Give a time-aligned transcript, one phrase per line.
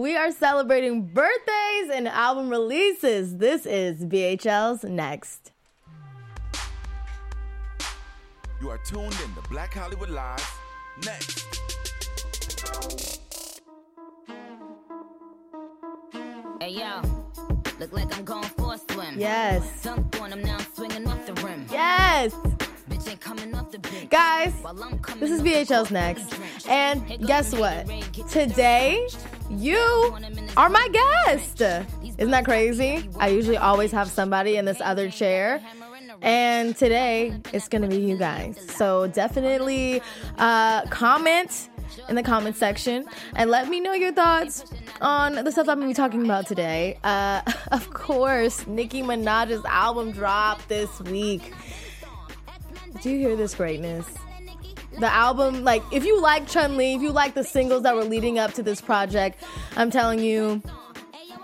[0.00, 3.36] we are celebrating birthdays and album releases.
[3.36, 5.52] This is BHL's Next.
[8.62, 10.58] You are tuned in to Black Hollywood Live.
[11.04, 11.46] Next.
[16.60, 17.02] Hey yo,
[17.78, 19.18] look like I'm going for a swim.
[19.18, 19.82] Yes.
[19.82, 21.66] Dunked on him, now I'm swinging off the rim.
[21.70, 22.34] Yes.
[24.10, 24.52] Guys,
[25.18, 26.34] this is court, Next.
[26.68, 27.88] And guess what?
[28.28, 29.06] Today,
[29.48, 29.78] you
[30.56, 31.62] are my guest.
[32.18, 33.08] Isn't that crazy?
[33.18, 35.62] I usually always have somebody in this other chair.
[36.22, 38.58] And today, it's going to be you guys.
[38.76, 40.02] So definitely
[40.36, 41.70] uh, comment
[42.08, 44.64] in the comment section and let me know your thoughts
[45.00, 46.98] on the stuff I'm to be talking about today.
[47.02, 47.40] Uh,
[47.72, 51.52] of course, Nicki Minaj's album dropped this week.
[53.02, 54.06] Do you hear this greatness?
[54.98, 58.04] The album, like, if you like Chun Li, if you like the singles that were
[58.04, 59.42] leading up to this project,
[59.76, 60.62] I'm telling you,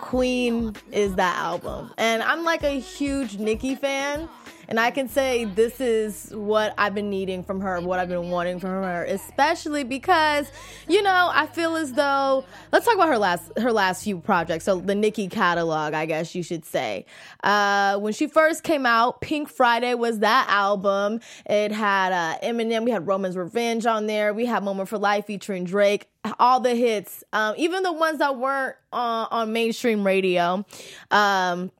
[0.00, 1.92] Queen is that album.
[1.96, 4.28] And I'm like a huge Nicki fan.
[4.69, 8.31] And I can say this is what I've been needing from her, what I've been
[8.31, 10.50] wanting from her, especially because,
[10.89, 14.64] you know, I feel as though let's talk about her last her last few projects.
[14.64, 17.06] So the Nicki catalog, I guess you should say.
[17.45, 21.20] Uh, when she first came out, Pink Friday was that album.
[21.48, 25.27] It had uh, Eminem, we had Roman's Revenge on there, we had Moment for Life
[25.27, 26.08] featuring Drake.
[26.41, 30.67] All the hits, um, even the ones that weren't on, on mainstream radio.
[31.12, 31.70] Um,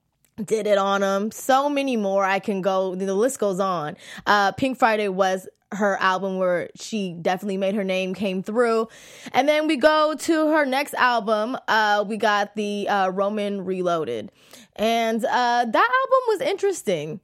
[0.45, 1.31] did it on them.
[1.31, 2.25] So many more.
[2.25, 2.95] I can go.
[2.95, 3.97] The list goes on.
[4.27, 8.89] Uh, Pink Friday was her album where she definitely made her name came through.
[9.33, 11.56] And then we go to her next album.
[11.67, 14.31] Uh, we got the uh, Roman Reloaded,
[14.77, 17.21] and uh, that album was interesting.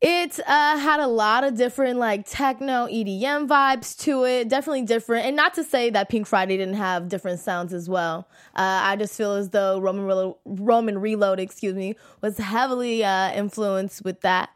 [0.00, 5.24] It uh, had a lot of different like techno EDM vibes to it, definitely different.
[5.24, 8.28] And not to say that Pink Friday didn't have different sounds as well.
[8.54, 13.32] Uh, I just feel as though Roman Relo- Roman Reload, excuse me, was heavily uh,
[13.32, 14.50] influenced with that.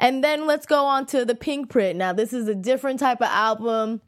[0.00, 1.96] And then let's go on to the Pink Print.
[1.96, 4.00] Now this is a different type of album.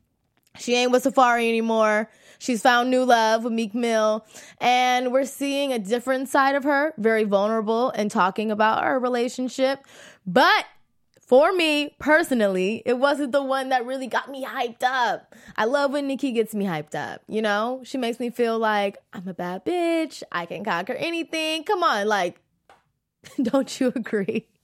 [0.59, 2.11] She ain't with Safaree anymore.
[2.39, 4.27] She's found new love with Meek Mill.
[4.61, 9.87] And we're seeing a different side of her, very vulnerable and talking about her relationship.
[10.27, 10.67] But
[11.33, 15.35] for me personally, it wasn't the one that really got me hyped up.
[15.57, 17.23] I love when Nicki gets me hyped up.
[17.27, 20.23] You know, she makes me feel like I'm a bad bitch.
[20.31, 21.65] I can conquer anything.
[21.65, 22.39] Come on, like,
[23.43, 24.47] don't you agree?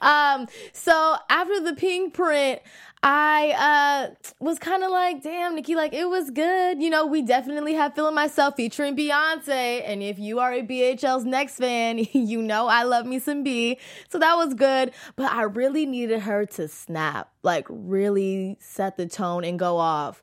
[0.00, 2.60] Um, so after the pink print,
[3.08, 6.82] I uh was kind of like, damn, Nicki, like it was good.
[6.82, 9.82] You know, we definitely have Feeling Myself featuring Beyonce.
[9.86, 13.78] And if you are a BHL's next fan, you know I love me some B.
[14.08, 14.90] So that was good.
[15.14, 20.20] But I really needed her to snap, like really set the tone and go off.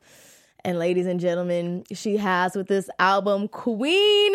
[0.62, 4.34] And ladies and gentlemen, she has with this album, Queen.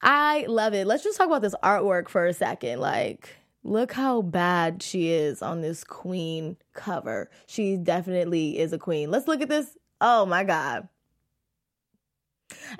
[0.00, 0.86] I love it.
[0.86, 2.80] Let's just talk about this artwork for a second.
[2.80, 3.36] Like,
[3.66, 7.30] look how bad she is on this queen cover.
[7.46, 9.10] She definitely is a queen.
[9.10, 9.76] Let's look at this.
[10.00, 10.88] Oh my God.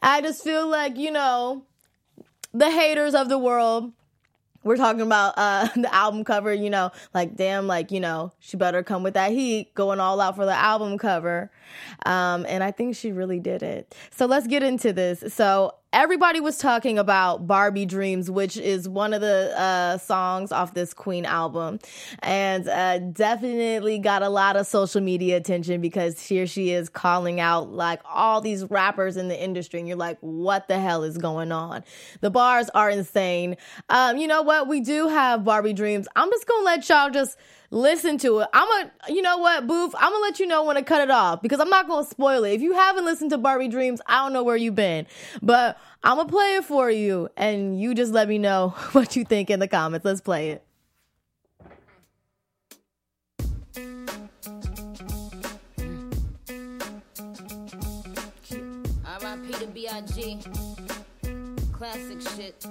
[0.01, 1.65] I just feel like, you know,
[2.55, 3.93] the haters of the world.
[4.63, 8.57] We're talking about uh the album cover, you know, like damn, like, you know, she
[8.57, 11.51] better come with that heat, going all out for the album cover.
[12.05, 13.95] Um, and I think she really did it.
[14.11, 15.35] So let's get into this.
[15.35, 20.75] So everybody was talking about Barbie Dreams, which is one of the uh, songs off
[20.75, 21.79] this Queen album,
[22.21, 27.41] and uh, definitely got a lot of social media attention because here she is calling
[27.41, 31.17] out like all these rappers in the industry, and you're like, what the hell is
[31.17, 31.85] going on?
[32.21, 33.57] The bars are insane.
[33.89, 34.69] Um, you know what?
[34.69, 36.09] We do have Barbie Dreams.
[36.15, 37.37] I'm just gonna let y'all just
[37.71, 38.49] listen to it.
[38.53, 39.95] I'm a, you know what, Boof?
[39.97, 42.45] I'm gonna let you know when to cut it off because I'm not gonna spoil
[42.45, 42.53] it.
[42.53, 45.07] If you haven't listened to Barbie Dreams, I don't know where you've been,
[45.43, 49.25] but I'm gonna play it for you, and you just let me know what you
[49.25, 50.05] think in the comments.
[50.05, 50.63] Let's play it.
[59.05, 59.53] R.I.P.
[59.53, 60.41] to B.I.G.
[61.73, 62.67] Classic shit.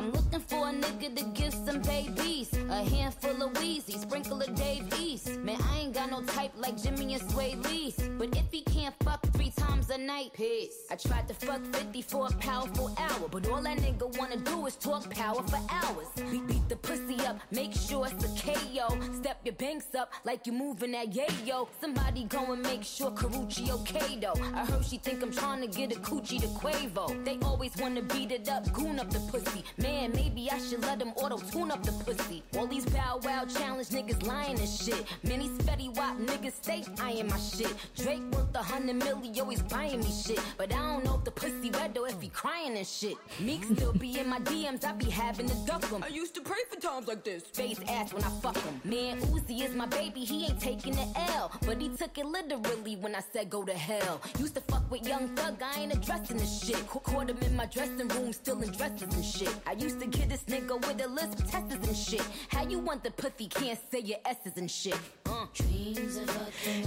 [0.00, 2.50] I'm looking for a nigga to give some babies.
[2.70, 5.36] A handful of Weezy, sprinkle of Dave East.
[5.40, 7.96] Man, I ain't got no type like Jxmmi and Swae Lee's.
[8.16, 9.50] But if he can't fuck three
[9.90, 10.86] a night, peace.
[10.90, 13.28] I tried to fuck 50 for a powerful hour.
[13.30, 16.06] But all that nigga wanna do is talk power for hours.
[16.30, 18.98] Beat, beat the pussy up, make sure it's a KO.
[19.20, 21.68] Step your banks up like you're moving that yayo.
[21.80, 24.40] Somebody go and make sure Karrueche okay though.
[24.54, 27.24] I heard she think I'm trying to get a coochie to Quavo.
[27.24, 29.64] They always wanna beat it up, goon up the pussy.
[29.78, 32.42] Man, maybe I should let them auto tune up the pussy.
[32.56, 35.04] All these bow wow challenge niggas lying and shit.
[35.22, 37.74] Many spetty wop niggas say I eyeing my shit.
[37.96, 40.40] Drake worth a hundred million, milli, always buying me shit.
[40.56, 43.16] But I don't know if the pussy wet or if he crying and shit.
[43.40, 46.02] Meek still be in my DMs, I be having to duck him.
[46.02, 47.42] I used to pray for times like this.
[47.44, 48.80] Face ass when I fuck him.
[48.84, 51.50] Man, Uzi is my baby, he ain't taking the L.
[51.66, 54.20] But he took it literally when I said go to hell.
[54.38, 56.86] Used to fuck with young thug, I ain't addressing this shit.
[56.86, 59.54] Caught him in my dressing room, still in dresses and shit.
[59.66, 62.26] I used to get this nigga with a list of testers and shit.
[62.48, 64.98] How you want the pussy, can't say your S's and shit.
[65.26, 65.46] Uh.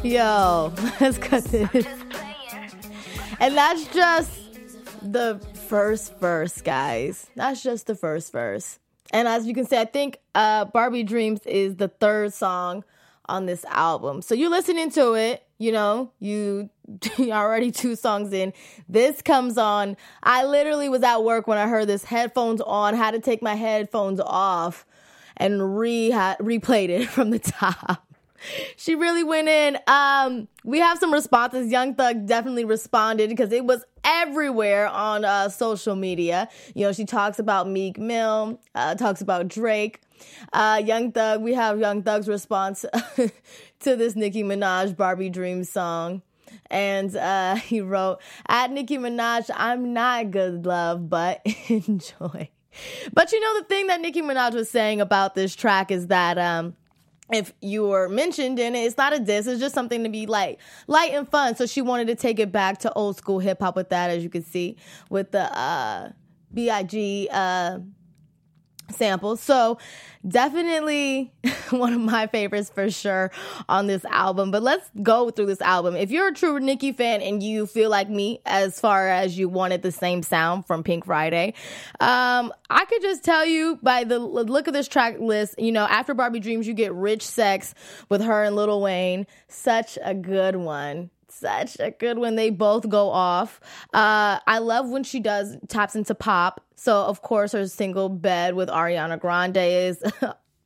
[0.04, 1.88] Yo, let's cut this.
[3.44, 4.32] And that's just
[5.02, 5.38] the
[5.68, 7.30] first verse, guys.
[7.36, 8.80] That's just the first verse.
[9.12, 12.86] And as you can see, I think uh, Barbie Dreams is the third song
[13.26, 14.22] on this album.
[14.22, 16.70] So you're listening to it, you know, you
[17.20, 18.54] already two songs in.
[18.88, 19.98] This comes on.
[20.24, 23.56] I literally was at work when I heard this headphones on, had to take my
[23.56, 24.86] headphones off
[25.36, 28.13] and re replayed it from the top.
[28.76, 29.78] She really went in.
[29.88, 31.72] Um, we have some responses.
[31.72, 36.50] Young Thug definitely responded because it was everywhere on uh, social media.
[36.76, 40.02] You know, she talks about Meek Mill, uh, talks about Drake.
[40.52, 42.86] Uh, Young Thug, we have Young Thug's response
[43.18, 46.22] to this Nicki Minaj Barbie Dream song.
[46.70, 52.50] And uh, he wrote, At Nicki Minaj, I'm not good love, but enjoy.
[53.14, 56.38] But you know, the thing that Nicki Minaj was saying about this track is that
[56.40, 56.76] um,
[57.36, 59.48] if you were mentioned in it, it's not a diss.
[59.48, 61.56] It's just something to be like light and fun.
[61.56, 64.24] So she wanted to take it back to old school hip hop with that, as
[64.24, 64.78] you can see
[65.10, 66.12] with the uh,
[66.54, 66.70] Big
[67.32, 67.80] uh,
[68.94, 69.42] samples.
[69.42, 69.78] So
[70.28, 71.34] definitely
[71.70, 73.32] one of my favorites for sure
[73.68, 74.52] on this album.
[74.52, 75.96] But let's go through this album.
[75.96, 79.50] If you're a true Nicki fan and you feel like me as far as you
[79.50, 81.54] wanted the same sound from Pink Friday,
[82.00, 85.86] um, I could just tell you by the look of this track list, you know,
[85.86, 87.74] after Barbie Dreams, you get Rich Sex
[88.10, 89.28] with her and Lil Wayne.
[89.48, 92.36] Such a good one such a good one.
[92.36, 93.60] They both go off.
[93.94, 96.62] Uh, I love when she does taps into pop.
[96.76, 100.04] So of course her single "Bed" with Ariana Grande is.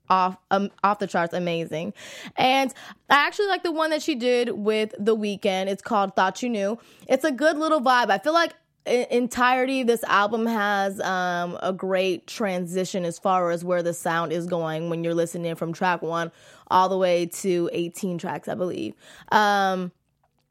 [0.10, 1.94] off um, off the charts amazing
[2.38, 2.74] and
[3.10, 6.48] i actually like the one that she did with the Weeknd it's called thought you
[6.48, 6.80] knew
[7.10, 8.54] it's a good little vibe i feel like
[8.88, 14.46] entirety this album has um, a great transition as far as where the sound is
[14.46, 16.32] going when you're listening from track one
[16.70, 18.94] all the way to 18 tracks i believe
[19.32, 19.92] um,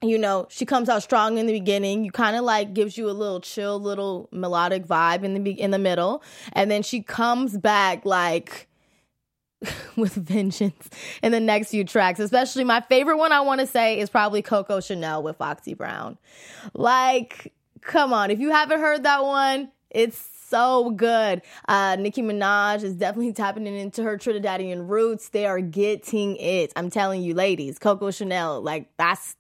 [0.08, 2.04] you know, she comes out strong in the beginning.
[2.04, 5.60] You kind of like gives you a little chill, little melodic vibe in the be-
[5.60, 6.22] in the middle,
[6.52, 8.68] and then she comes back like
[9.96, 10.88] with vengeance
[11.22, 12.20] in the next few tracks.
[12.20, 16.18] Especially my favorite one I want to say is probably Coco Chanel with Foxy Brown.
[16.74, 20.18] Like, come on, if you haven't heard that one, it's
[20.48, 21.42] so good.
[21.68, 25.30] Uh, Nicki Minaj is definitely tapping into her Trinidadian roots.
[25.30, 26.72] They are getting it.
[26.76, 29.36] I'm telling you, ladies, Coco Chanel, like that's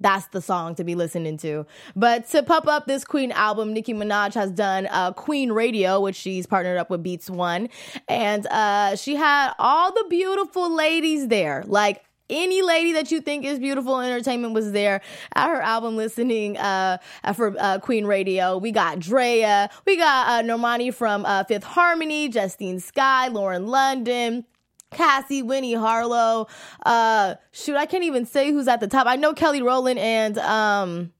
[0.00, 1.66] that's the song to be listening to.
[1.94, 6.16] But to pump up this Queen album, Nicki Minaj has done uh, Queen Radio, which
[6.16, 7.68] she's partnered up with Beats One,
[8.08, 13.44] and uh, she had all the beautiful ladies there, like any lady that you think
[13.44, 15.02] is beautiful entertainment was there
[15.34, 16.98] at her album listening uh,
[17.34, 18.56] for uh, Queen Radio.
[18.56, 24.46] We got Drea, we got uh, Normani from uh, Fifth Harmony, Justine Skye, Lauren London.
[24.94, 26.48] Cassie, Winnie Harlow.
[26.84, 29.06] Uh, shoot, I can't even say who's at the top.
[29.06, 31.12] I know Kelly Rowland and um,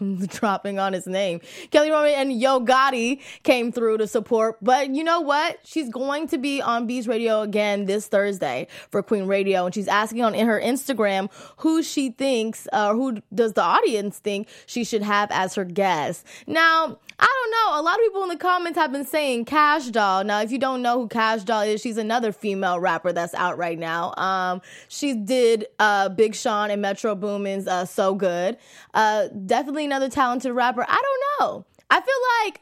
[0.00, 1.40] I'm dropping on his name.
[1.70, 4.58] Kelly Rowland and Yo Gotti came through to support.
[4.62, 5.58] But you know what?
[5.64, 9.66] She's going to be on Beats Radio again this Thursday for Queen Radio.
[9.66, 13.62] And she's asking on in her Instagram who she thinks, or uh, who does the
[13.62, 16.26] audience think she should have as her guest.
[16.46, 17.80] Now, I don't know.
[17.80, 20.24] A lot of people in the comments have been saying Kash Doll.
[20.24, 23.58] Now, if you don't know who Kash Doll is, she's another female rapper that's out
[23.58, 24.14] right now.
[24.16, 28.58] Um, she did uh, Big Sean and Metro Boomin's uh, So Good.
[28.94, 30.84] Uh, definitely another talented rapper.
[30.88, 31.64] I don't know.
[31.90, 32.60] I feel like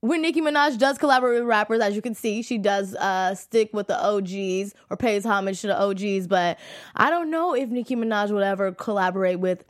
[0.00, 3.70] when Nicki Minaj does collaborate with rappers, as you can see, she does uh, stick
[3.72, 6.26] with the OGs or pays homage to the OGs.
[6.26, 6.58] But
[6.94, 9.64] I don't know if Nicki Minaj would ever collaborate with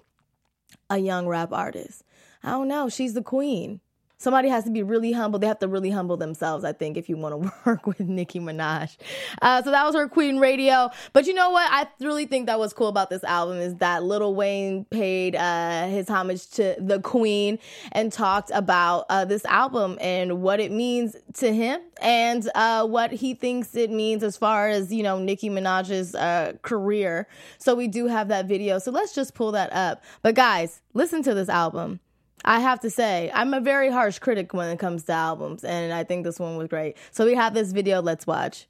[0.91, 2.03] a young rap artist.
[2.43, 2.89] I don't know.
[2.89, 3.81] She's the queen
[4.19, 5.39] somebody has to be really humble.
[5.39, 8.41] They have to really humble themselves, I think, if you want to work with Nicki
[8.41, 8.97] Minaj.
[9.43, 10.91] Uh, so that was her Queen Radio.
[11.13, 11.71] But you know what?
[11.71, 15.87] I really think that was cool about this album is that Lil Wayne paid uh,
[15.89, 17.59] his homage to the Queen
[17.93, 23.13] and talked about uh, this album and what it means to him and uh, what
[23.13, 27.27] he thinks it means as far as, you know, Nicki Minaj's uh, career.
[27.59, 28.79] So we do have that video.
[28.79, 30.03] So let's just pull that up.
[30.23, 32.01] But guys, listen to this album.
[32.49, 35.93] I have to say, I'm a very harsh critic when it comes to albums, and
[35.93, 36.97] I think this one was great.
[37.11, 38.01] So we have this video.
[38.01, 38.69] Let's watch.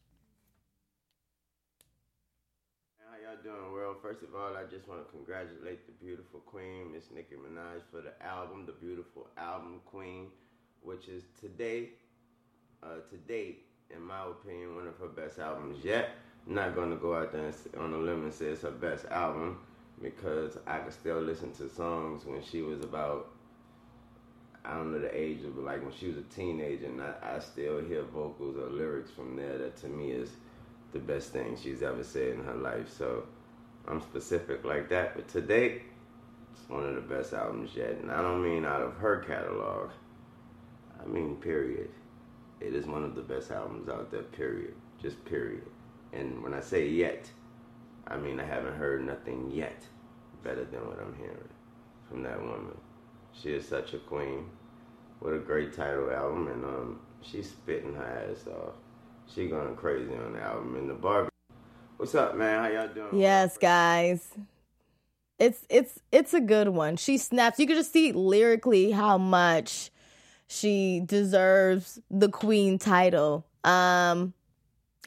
[2.99, 3.97] How y'all doing, world?
[4.01, 8.01] First of all, I just want to congratulate the beautiful queen, Miss Nicki Minaj, for
[8.01, 10.29] the album, the beautiful album Queen,
[10.81, 11.91] which is today,
[12.83, 16.13] uh, to date, in my opinion, one of her best albums yet.
[16.47, 19.59] Not going to go out there on a limb and say it's her best album
[20.01, 23.36] because I can still listen to songs when she was about
[24.67, 27.37] I don't know the age of, but like when she was a teenager, and I,
[27.37, 30.31] I still hear vocals or lyrics from there that to me is
[30.93, 32.91] the best thing she's ever said in her life.
[32.91, 33.25] So
[33.87, 35.15] I'm specific like that.
[35.15, 35.83] But today,
[36.53, 37.97] it's one of the best albums yet.
[38.03, 39.91] And I don't mean out of her catalog,
[41.01, 41.91] I mean, period.
[42.61, 44.75] It is one of the best albums out there, period.
[45.01, 45.67] Just period.
[46.13, 47.31] And when I say yet,
[48.07, 49.83] I mean I haven't heard nothing yet
[50.43, 51.49] better than what I'm hearing
[52.09, 52.77] from that woman.
[53.43, 54.47] She is such a queen.
[55.21, 58.75] What a great title album, and um, she's spitting her ass off.
[59.33, 60.77] She going crazy on the album.
[60.77, 61.31] And the Barbie,
[61.97, 62.63] what's up, man?
[62.63, 63.21] How y'all doing?
[63.21, 64.29] Yes, guys.
[65.39, 66.97] It's it's it's a good one.
[66.97, 67.59] She snaps.
[67.59, 69.91] You can just see lyrically how much
[70.49, 73.45] she deserves the queen title.
[73.65, 74.33] Um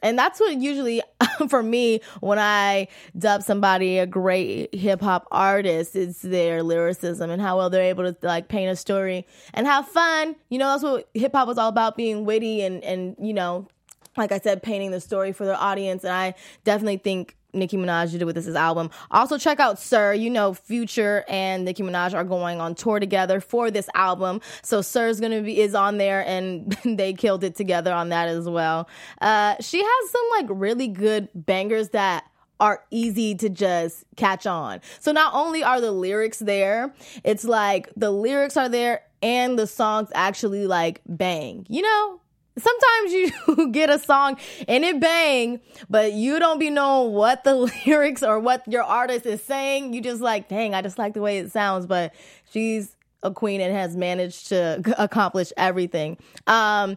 [0.02, 1.02] and that's what usually
[1.48, 2.88] for me when I
[3.18, 8.12] dub somebody a great hip hop artist is their lyricism and how well they're able
[8.12, 10.36] to like paint a story and have fun.
[10.48, 13.68] You know, that's what hip hop was all about being witty and and you know,
[14.16, 16.04] like I said, painting the story for their audience.
[16.04, 18.90] And I definitely think Nicki Minaj did with this album.
[19.10, 20.14] Also, check out Sir.
[20.14, 24.40] You know, Future and Nicki Minaj are going on tour together for this album.
[24.62, 28.48] So Sir's gonna be is on there, and they killed it together on that as
[28.48, 28.88] well.
[29.20, 32.24] Uh, she has some like really good bangers that
[32.60, 34.80] are easy to just catch on.
[35.00, 39.66] So not only are the lyrics there, it's like the lyrics are there and the
[39.66, 41.66] songs actually like bang.
[41.68, 42.20] You know,
[42.60, 44.36] sometimes you get a song
[44.68, 47.54] and it bang, but you don't be knowing what the
[47.86, 49.92] lyrics or what your artist is saying.
[49.92, 51.86] You just like, dang, I just like the way it sounds.
[51.86, 52.14] But
[52.52, 56.16] she's a queen and has managed to accomplish everything.
[56.46, 56.96] Um,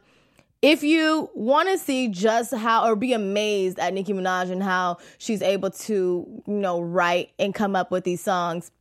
[0.62, 4.98] if you want to see just how or be amazed at Nicki Minaj and how
[5.18, 8.72] she's able to, you know, write and come up with these songs,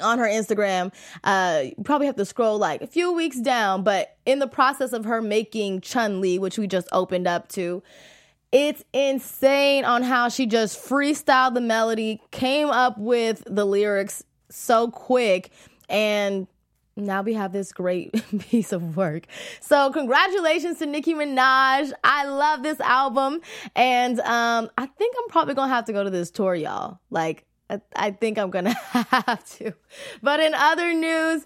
[0.00, 0.92] on her Instagram.
[1.24, 4.92] Uh, you probably have to scroll like a few weeks down, but in the process
[4.92, 7.82] of her making Chun Li, which we just opened up to,
[8.52, 14.90] it's insane on how she just freestyled the melody, came up with the lyrics so
[14.90, 15.50] quick,
[15.88, 16.46] and
[16.96, 19.26] now we have this great piece of work.
[19.60, 21.92] So congratulations to Nicki Minaj.
[22.04, 23.40] I love this album.
[23.74, 26.98] And um, I think I'm probably gonna have to go to this tour, y'all.
[27.10, 27.44] Like
[27.94, 29.72] I, think I'm gonna have to.
[30.22, 31.44] But in other news,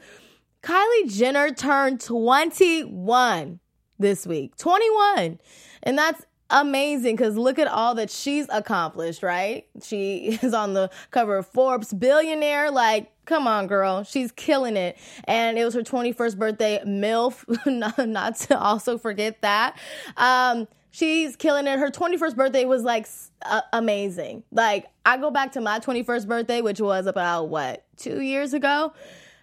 [0.62, 3.60] Kylie Jenner turned 21
[3.98, 4.56] this week.
[4.56, 5.38] 21.
[5.82, 9.66] And that's amazing because look at all that she's accomplished, right?
[9.82, 12.70] She is on the cover of Forbes billionaire.
[12.70, 14.04] Like, come on, girl.
[14.04, 14.96] She's killing it.
[15.24, 17.44] And it was her 21st birthday, MILF,
[18.06, 19.76] not, to also forget that.
[20.16, 21.78] Um, she's killing it.
[21.78, 23.08] Her 21st birthday was like
[23.44, 24.44] uh, amazing.
[24.52, 28.92] Like I go back to my 21st birthday, which was about what, 2 years ago?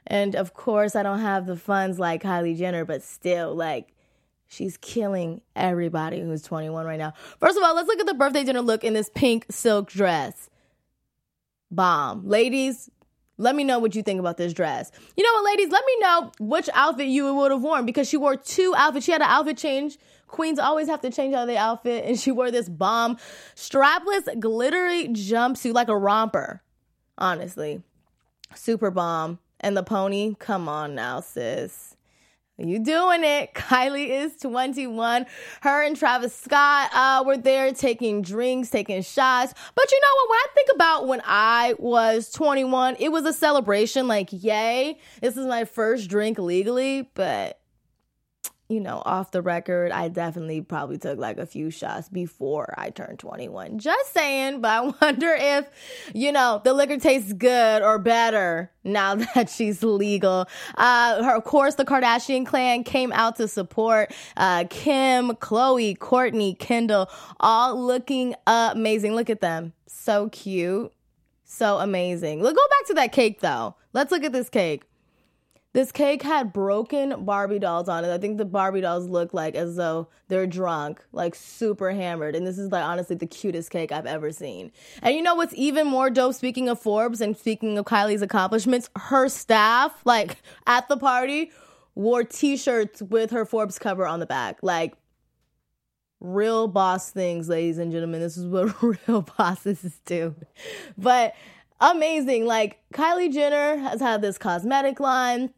[0.07, 3.93] And of course, I don't have the funds like Kylie Jenner, but still like
[4.47, 7.13] she's killing everybody who's 21 right now.
[7.39, 10.49] First of all, let's look at the birthday dinner look in this pink silk dress.
[11.69, 12.27] Bomb.
[12.27, 12.89] Ladies,
[13.37, 14.91] let me know what you think about this dress.
[15.17, 15.69] You know what, ladies?
[15.69, 19.05] Let me know which outfit you would have worn because she wore two outfits.
[19.05, 19.97] She had an outfit change
[20.31, 23.17] Queens always have to change out their outfit, and she wore this bomb
[23.55, 26.61] strapless glittery jumpsuit like a romper.
[27.17, 27.83] Honestly,
[28.55, 29.39] super bomb.
[29.59, 31.95] And the pony, come on now, sis.
[32.57, 33.53] You doing it.
[33.55, 35.25] Kylie is 21.
[35.61, 39.53] Her and Travis Scott uh, were there taking drinks, taking shots.
[39.75, 40.29] But you know what?
[40.29, 44.07] When I think about when I was 21, it was a celebration.
[44.07, 47.09] Like, yay, this is my first drink legally.
[47.13, 47.60] But
[48.71, 52.89] you know, off the record, I definitely probably took like a few shots before I
[52.89, 53.79] turned 21.
[53.79, 55.67] Just saying, but I wonder if,
[56.13, 60.47] you know, the liquor tastes good or better now that she's legal.
[60.75, 66.57] Uh, her, of course, the Kardashian clan came out to support uh, Kim, Khloe, Kourtney,
[66.57, 67.09] Kendall,
[67.41, 69.15] all looking amazing.
[69.15, 69.73] Look at them.
[69.87, 70.93] So cute.
[71.43, 72.41] So amazing.
[72.41, 73.75] Let's go back to that cake though.
[73.91, 74.83] Let's look at this cake.
[75.73, 78.13] This cake had broken Barbie dolls on it.
[78.13, 82.35] I think the Barbie dolls look like as though they're drunk, like super hammered.
[82.35, 84.73] And this is like honestly the cutest cake I've ever seen.
[85.01, 86.35] And you know what's even more dope?
[86.35, 90.37] Speaking of Forbes and speaking of Kylie's accomplishments, her staff, like
[90.67, 91.51] at the party,
[91.95, 94.57] wore t-shirts with her Forbes cover on the back.
[94.61, 94.95] Like
[96.19, 98.19] real boss things, ladies and gentlemen.
[98.19, 100.35] This is what real bosses do.
[100.97, 101.33] But
[101.79, 102.45] amazing.
[102.45, 105.51] Like Kylie Jenner has had this cosmetic line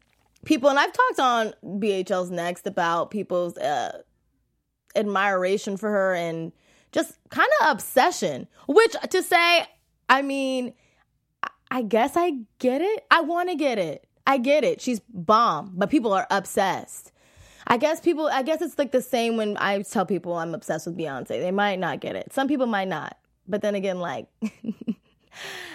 [0.44, 4.02] people, and I've talked on BHL's Next about people's uh,
[4.94, 6.52] admiration for her and
[6.92, 8.46] just kind of obsession.
[8.66, 9.66] Which to say,
[10.08, 10.74] I mean,
[11.70, 13.04] I guess I get it.
[13.10, 14.06] I want to get it.
[14.26, 14.80] I get it.
[14.80, 17.12] She's bomb, but people are obsessed.
[17.66, 20.86] I guess people, I guess it's like the same when I tell people I'm obsessed
[20.86, 21.28] with Beyonce.
[21.28, 22.32] They might not get it.
[22.32, 23.16] Some people might not.
[23.48, 24.26] But then again, like,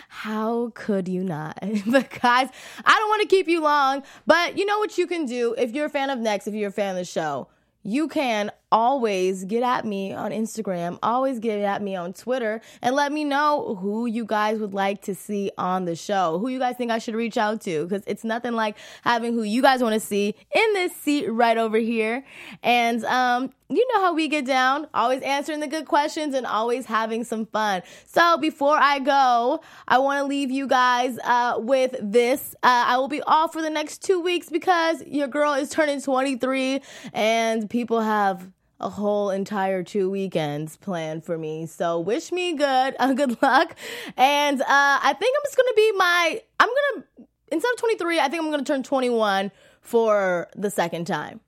[0.09, 1.57] how could you not?
[1.87, 2.49] but guys,
[2.85, 5.71] I don't want to keep you long, but you know what you can do if
[5.71, 7.47] you're a fan of Next, if you're a fan of the show
[7.83, 12.95] you can always get at me on Instagram, always get at me on Twitter, and
[12.95, 16.59] let me know who you guys would like to see on the show, who you
[16.59, 19.81] guys think I should reach out to, because it's nothing like having who you guys
[19.81, 22.23] want to see in this seat right over here.
[22.63, 26.85] And um, you know how we get down, always answering the good questions and always
[26.85, 27.83] having some fun.
[28.05, 32.55] So before I go, I want to leave you guys uh, with this.
[32.63, 36.01] Uh, I will be off for the next two weeks because your girl is turning
[36.01, 36.81] 23
[37.13, 41.65] and people have a whole entire two weekends planned for me.
[41.65, 43.75] So wish me good, uh, good luck.
[44.17, 46.41] And uh, I think I'm just gonna be my.
[46.59, 47.05] I'm gonna
[47.51, 51.39] instead of 23, I think I'm gonna turn 21 for the second time.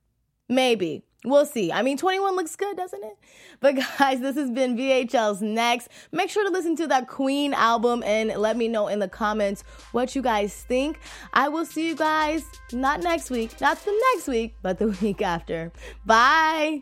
[0.49, 1.03] Maybe.
[1.23, 1.71] We'll see.
[1.71, 3.17] I mean, 21 looks good, doesn't it?
[3.59, 5.89] But guys, this has been BHL's Next.
[6.11, 9.63] Make sure to listen to that Queen album and let me know in the comments
[9.91, 10.99] what you guys think.
[11.31, 15.21] I will see you guys not next week, not the next week, but the week
[15.21, 15.71] after.
[16.07, 16.81] Bye.